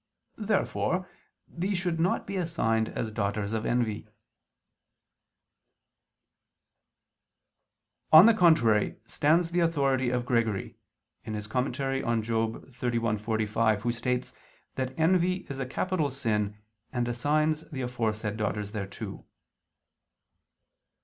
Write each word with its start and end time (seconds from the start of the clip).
Therefore 0.39 1.07
these 1.47 1.77
should 1.77 1.99
not 1.99 2.25
be 2.25 2.35
assigned 2.35 2.89
as 2.89 3.11
daughters 3.11 3.53
of 3.53 3.67
envy. 3.67 4.07
On 8.11 8.25
the 8.25 8.33
contrary 8.33 8.97
stands 9.05 9.51
the 9.51 9.59
authority 9.59 10.09
of 10.09 10.25
Gregory 10.25 10.75
(Moral. 11.23 11.39
xxxi, 11.39 13.19
45) 13.23 13.81
who 13.83 13.91
states 13.91 14.33
that 14.73 14.97
envy 14.97 15.45
is 15.51 15.59
a 15.59 15.67
capital 15.67 16.09
sin 16.09 16.57
and 16.91 17.07
assigns 17.07 17.69
the 17.69 17.81
aforesaid 17.81 18.37
daughters 18.37 18.71
thereto. 18.71 19.27